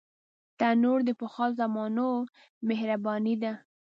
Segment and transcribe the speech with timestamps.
[0.59, 2.09] تنور د پخوا زمانو
[2.67, 3.53] مهرباني ده